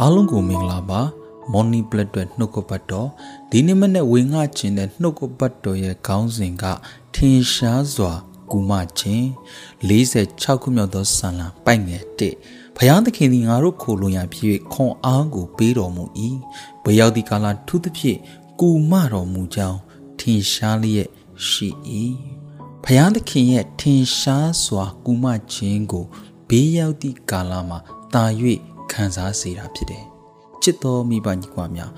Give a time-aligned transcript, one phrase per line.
[0.00, 1.00] အားလုံးကိုမင်္ဂလာပါ
[1.52, 3.08] မော်နီပလက်တွေနှုတ်ကပတ်တော်
[3.50, 6.64] ဒီနေ့မနေ့ဝင်ငှခြင်းတဲ့နှုတ်ကပတ်တော်ရဲ့ခေါင်းစဉ်က
[7.14, 8.12] ထင်ရှားစွာ
[8.50, 9.26] ကူမခြင်း
[9.88, 12.02] 46ခုမြောက်သောဆန္လပိုက်ငယ်
[12.38, 16.04] 1ဘုရားသခင်သည်ငါတို့ခိုလုံရာဖြစ်၍ခွန်အားကိုပေးတော်မူ၏
[16.84, 18.18] ဘယ်ရောက်သည့်ကာလထူးသဖြင့်
[18.60, 19.78] ကူမတော်မူကြောင်း
[20.20, 21.08] ထင်ရှားလျက်
[21.48, 21.68] ရှိ၏
[22.84, 26.04] ဘုရားသခင်ရဲ့ထင်ရှားစွာကူမခြင်းကို
[26.48, 27.78] ဘေးရောက်သည့်ကာလမှာ
[28.14, 28.24] တာ၍
[28.92, 30.04] ခံစားစေတာဖြစ်တယ်။
[30.62, 31.90] ချစ်တော်မိဘညီကွာများ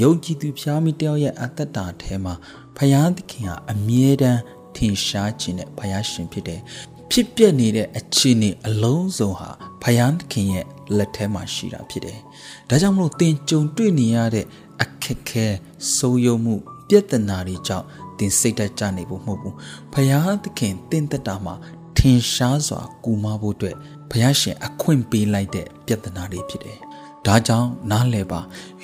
[0.00, 2.34] ယုံကြည်သူဖျားမိတယောက်ရဲ့အသက်တာထဲမှာ
[2.76, 4.40] ဖယားသခင်ဟာအမြဲတမ်း
[4.76, 6.60] ထင်ရှားခြင်းနဲ့ဖယားရှင်ဖြစ်တယ်။
[7.10, 9.50] ဖြစ်ပျက်နေတဲ့အခြေအနေအလုံးစုံဟာ
[9.82, 12.18] ဖယားသခင်ရဲ့လက်ထဲမှာရှိတာဖြစ်တယ်။
[12.68, 14.46] ဒါကြောင့်မလို့သင်ကြုံတွေ့နေရတဲ့
[14.82, 15.46] အခက်ခဲ
[15.96, 16.54] ဆိုးရုံမှု
[16.88, 17.86] ပြဿနာတွေကြောင့်
[18.18, 19.54] သင်စိတ်တက်ကြနေဖို့မဟုတ်ဘူး။
[19.92, 21.54] ဖယားသခင်သင်သက်တာမှာ
[22.04, 23.76] ထင်ရှားစွာကူမဖို့အတွက်
[24.10, 26.78] ဘုရားရှင်အခွင့်ပေးလိုက်တဲ့ပြဿနာတွေဖြစ်တယ်။
[27.26, 28.40] ဒါကြောင့်နားလည်ပါ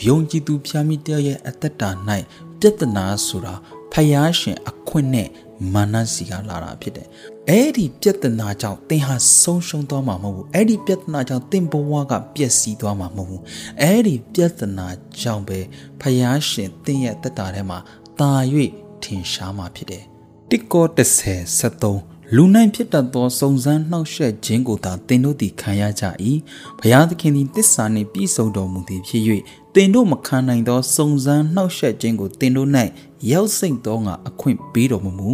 [0.07, 1.91] ယုံကြည်သူဖျားမိတယောက်ရဲ့အသက်တာ၌
[2.61, 3.55] ပြဿနာဆိုတာ
[3.93, 5.29] ဖျားရှင်အခွင့်နဲ့
[5.75, 7.07] မာနစီကလာတာဖြစ်တယ်။
[7.49, 13.43] အဲ့ဒီပြဿနာကြောင့်သင်ဟာဆုံးရှုံးသွားမှာမဟုတ်ဘူး။အဲ့ဒီပြဿနာကြောင့်သင်ဘဝကပျက်စီးသွားမှာမဟုတ်ဘူး။
[13.83, 14.89] အဲ့ဒီပြဿနာ
[15.21, 15.59] ကြောင့်ပဲ
[16.01, 17.79] ဖျားရှင်သင်ရဲ့အသက်တာထဲမှာ
[18.21, 18.33] တာ၍
[19.03, 20.05] ထင်ရှားမှာဖြစ်တယ်။
[20.51, 26.05] တစ်ကော30 73 လူနိုင်ဖြစ်တတ်သောစုံစမ်းနှောက်ယှက်ခြင်းကိုသာသင်တို့သည်ခံရကြ၏
[26.79, 29.23] ဘုရားသခင်သည်တစ္ဆာနှင့်ပြည့်စုံတော်မူသည်ဖြစ်၍
[29.75, 32.69] သင်တို့မခံနိုင်သောစုံစမ်းနှောက်ယှက်ခြင်းကိုသင်တို့၌
[33.31, 35.31] ရောက်စိတ်သောငါအခွင့်ပေးတော်မမူ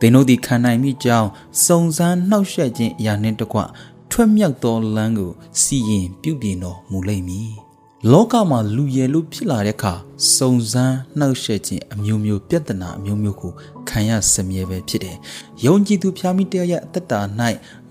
[0.00, 1.30] သင်တို့သည်ခံနိုင်မိကြောင်း
[1.66, 3.58] စုံစမ်းနှောက်ယှက်ခြင်းအရာနှင့်တကွ
[4.10, 7.73] ထွက်မြောက်သောလမ်းကိုစီရင်ပြုပြင်တော်မူလိမ့်မည်
[8.12, 9.94] လောကမှာလူရယ်လို့ဖြစ်လာတဲ့အခါ
[10.36, 13.52] စုံစမ်းနှောက်ယှက်ခြင်းအမျိုးမျိုးပြဿနာအမျိုးမျိုးကို
[13.88, 15.16] ခံရစမြဲပဲဖြစ်တယ်။
[15.64, 17.20] ယုံကြည်သူဖျားမိတရားရဲ့အသက်တာ၌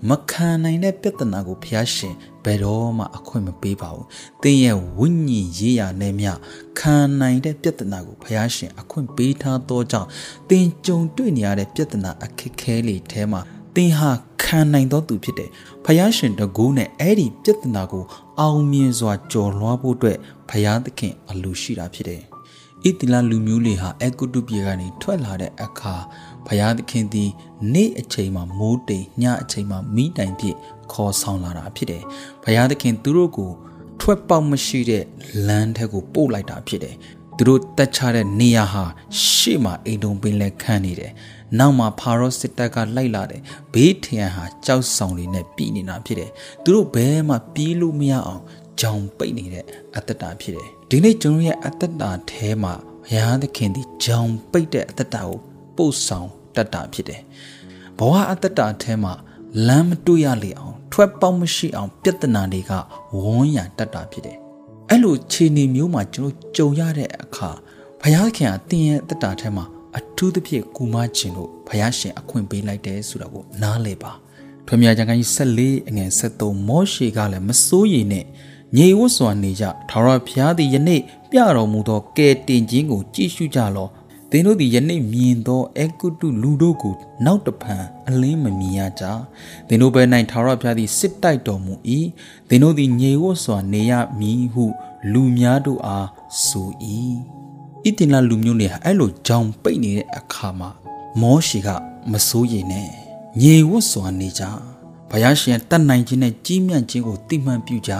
[0.08, 4.06] မခံနိုင်တဲ့ပြဿနာကိုဖျားရှင်ဘယ်တော့မှအခွင့်မပေးပါဘူး။
[4.42, 6.32] သင်ရဲ့ဝိညာဉ်ရေးရာနဲ့မျှ
[6.78, 10.08] ခံနိုင်တဲ့ပြဿနာကိုဖျားရှင်အခွင့်ပေးထားသောကြောင့်
[10.48, 13.42] သင်ကြုံတွေ့နေရတဲ့ပြဿနာအခက်ခဲလေးထဲမှာ
[13.76, 14.10] သင်ဟာ
[14.42, 15.50] ခံနိုင်သောသူဖြစ်တယ်။
[15.84, 18.04] ဖယားရှင်တကူနဲ့အဲ့ဒီပြဿနာကို
[18.40, 20.18] အောင်မြင်စွာကြော်လွှားဖို့အတွက်
[20.48, 22.22] ဖယားသခင်အလိုရှိတာဖြစ်တယ်။
[22.84, 25.94] ဣတိလလူမျိုးတွေဟာအကုတုပြေကနေထွက်လာတဲ့အခါ
[26.46, 27.30] ဘုရားသခင်သည်
[27.74, 30.56] နေ့အချိန်မှာမိုးတိမ်ညအချိန်မှာမိတိုင်ပြည့်
[30.92, 32.02] ခေါ်ဆောင်လာတာဖြစ်တယ်။
[32.44, 33.50] ဘုရားသခင်သူတို့ကို
[34.00, 35.04] ထွက်ပေါက်မရှိတဲ့
[35.46, 36.94] လမ်းထက်ကိုပို့လိုက်တာဖြစ်တယ်။
[37.36, 38.84] သူတို့တက်ချတဲ့နေရာဟာ
[39.24, 41.12] ရှေ့မှာအိမ်တုံပင်လက်ခန့်နေတယ်။
[41.58, 46.30] နောက်မှာဖာရောစစ်တပ်ကလိုက်လာတယ်။ဘေးထရန်ဟာကြောက်ဆောင်တွေနဲ့ပြည်နေတာဖြစ်တယ်။
[46.62, 48.42] သူတို့ဘဲမှပြေးလို့မရအောင်
[48.80, 49.64] ကြောင်ပိတ်နေတဲ့
[49.96, 52.74] အတ္တတာဖြစ်တယ်ဒီနေ့ကျွန်တော်ရဲ့အတ္တတာထဲမှာ
[53.08, 55.38] ဘုရားသခင်ဒီကြောင်ပိတ်တဲ့အတ္တတာကို
[55.76, 57.22] ပို့ဆောင်တတ်တာဖြစ်တယ်
[57.98, 59.12] ဘဝအတ္တတာထဲမှာ
[59.66, 62.72] လမ်းမတွေ့ရလေအောင် ထွက်ပေါက်မရှိအောင် ပြဿနာတွေက
[63.20, 64.38] ဝန်းရံတတ်တာဖြစ်တယ်
[64.90, 67.50] အဲ့လိုခြေနေမျိုးမှာကျွန်တော်ကြုံရတဲ့အခါ
[68.00, 69.64] ဘုရားခင်ကတင်းရဲ့တက်တာထဲမှာ
[69.98, 74.12] အထူးသဖြင့်ကူမခြင်းလို့ဘုရားရှင်အခွင့်ပေးလိုက်တယ်ဆိုတာကိုနားလည်ပါ
[74.66, 78.24] ထွေမြာကျမ်းကို14အငယ်73မောရှေကလည်းမစိုးရိမ်နဲ့
[78.76, 83.90] ငြိမ်ဝတ်စွာနေကြထာဝရဘုရားသည်ယနေ့ပြတော်မူသောကယ်တင်ခြင်းကိုကြည့်ရှုကြလော့
[84.36, 89.04] သင်တို့သည်ယနေ့မြင်သောအကုတုလူတို့ကိုနောက်တဖန်အလင်းမမြင်ရကြ
[89.68, 91.74] သင်တို့ဘယ်၌ထာဝရဘုရားသည်စစ်တိုက်တော်မူ၏
[92.48, 94.64] သင်တို့သည်ငြိမ်ဝတ်စွာနေရမည်ဟု
[95.12, 96.08] လူများတို့အား
[96.46, 96.68] ဆို၏
[97.84, 100.70] ဣတင်လာလူမျိုးတွေဟာအဲ့လိုကြောင်ပိတ်နေတဲ့အခါမှာ
[101.20, 101.68] မောရှေက
[102.12, 102.88] မစိုးရိမ်နဲ့
[103.42, 104.42] ငြိမ်ဝတ်စွာနေကြ
[105.10, 107.92] ဘုရားရှင်တတ်နိုင်ခြင်းနဲ့ကြီးမြတ်ခြင်းကိုသိမှန်ပြုကြ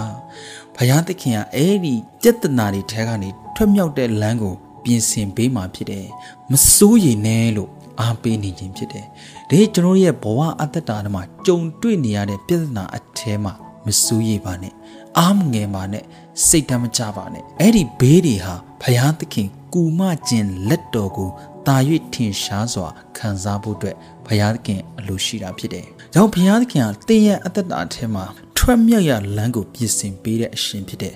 [0.75, 6.07] ဘုရားသခင်ကအဲ့ဒီပြဿနာတွေထဲကနေထွက်မြောက်တဲ့လမ်းကို ပြင်ဆင်ပေးမှာဖြစ်တယ်
[6.51, 7.69] မစိုးရိမ်နဲ့လို့
[8.01, 9.05] အားပေးနေခြင်းဖြစ်တယ်
[9.49, 13.53] ဒီကျွန်တော်ရဲ့ဘဝအတ္တတာမှာကြုံတွေ့နေရတဲ့ပြဿနာအထဲမှာ
[13.85, 14.73] မစိုးရိမ်ပါနဲ့
[15.19, 16.03] အားမငယ်ပါနဲ့
[16.47, 21.29] စိတ်တမ်းမကြပါနဲ့အဲ့ဒီဘေးတွေဟာဘုရားသခင်ကူမခြင်းလက်တော်ကို
[21.67, 21.77] တာ၍
[22.13, 28.25] ထင်ရှားစွာခံစားဖို့အတွက်ဘုရားသခင်အလိုရှိတာဖြစ်တယ်။ကြောင့်ဘုရားသခင်ကတင်းရဲ့အသက်တာအထဲမှာ
[28.57, 31.15] ထွက်မြောက်ရလမ်းကိုပြင်ဆင်ပေးတဲ့အရှင်ဖြစ်တဲ့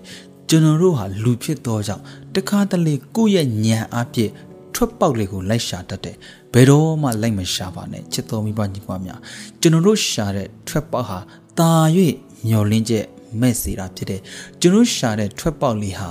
[0.50, 2.04] ကျွန်တော်တို့ဟာလူဖြစ်သောကြောင့်
[2.36, 4.32] တခါတလေကိုယ့်ရဲ့ဉာဏ်အပြည့်
[4.74, 6.16] ထွက်ပေါက်လေးကိုလိုက်ရှာတတ်တယ်
[6.54, 9.20] ဘယ်တော့မှလိုက်မရှာပါနဲ့ချစ်တော်မိဘညီမများ
[9.62, 11.20] ကျွန်တော်တို့ရှာတဲ့ထွက်ပေါက်ဟာ
[11.60, 11.72] တာ၍
[12.48, 13.06] မျောလင်းချက်
[13.40, 14.22] မဲ့စေတာဖြစ်တယ်
[14.62, 16.10] ကျွန်တော်ရှာတဲ့ထွက်ပေါက်လေးဟာ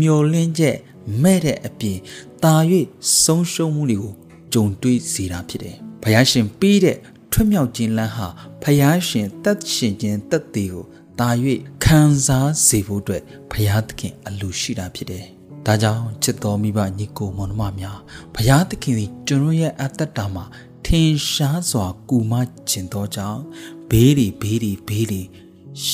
[0.00, 0.76] မျောလင်းချက်
[1.22, 1.98] မဲ့တဲ့အပြင်
[2.44, 2.54] တာ၍
[3.22, 4.14] ဆုံးရှုံးမှုတွေကို
[4.52, 6.96] ကြုံတွေ့စေတာဖြစ်တယ်ဘုရားရှင်ပေးတဲ့
[7.32, 8.28] ထွတ်မြောက်ခြင်းလမ်းဟာ
[8.62, 10.84] ဖယားရှင်တက်ရှင်ခြင်းတက်သေးကို
[11.20, 11.30] တာ၍
[11.84, 15.26] ခံစားစေဖို့အတွက်ဖယားသခင်အလိုရှိတာဖြစ်တယ်။
[15.66, 17.98] ဒါကြောင့်ချစ်တော်မိဘညီကိုမောင်နှမများ
[18.34, 20.44] ဖယားသခင်သည်ကျွန်တော်ရဲ့အသက်တာမှာ
[20.86, 22.32] ထင်ရှားစွာကူမ
[22.68, 23.40] ခြင်းသောကြောင့်
[23.90, 25.22] ဘေးတွေဘေးတွေဘေးတွေ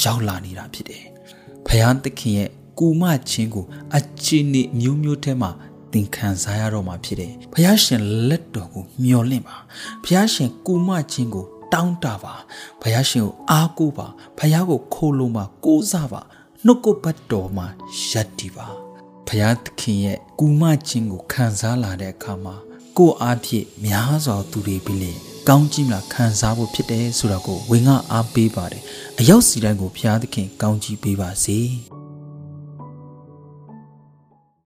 [0.01, 1.05] ရောက်လာနေတာဖြစ်တယ်။
[1.67, 3.65] ဖယားသခင်ရဲ့ကူမခြင်းကို
[3.97, 5.51] အချင်းနေမျိုးမျိုးထဲမှာ
[5.93, 9.57] သင်ခံစားရတော့မှာဖြစ်တယ်။ဘုရားရှင်လက်တော်ကိုမျှော်လင့်ပါ။
[10.05, 12.35] ဘုရားရှင်ကူမခြင်းကိုတောင်းတပါ။
[12.83, 14.07] ဘုရားရှင်ကိုအားကိုးပါ။
[14.39, 16.21] ဘုရားကိုခိုးလုံးပါကိုးစားပါ။
[16.65, 17.67] နှုတ်ကပတ်တော်မှာ
[18.09, 18.69] ယက်တည်ပါ။
[19.29, 22.57] ဘုရားသခင်ရဲ့ကူမခြင်းကိုခံစားလာတဲ့အခါမှာ
[22.99, 25.13] ကိုယ်အားဖြင့်များစွာသူတွေပြီးလေ
[25.49, 28.83] ကောင်းကြီးမလားခံစားဖို့ဖြစ်တယ်ဆိုတော့ကိုဝင်ငါအားပေးပါတယ်။
[29.19, 31.59] အရောက်စီတိုင်းကိုဘုရားသခင်ကောင်းကြီးပေးပါစေ။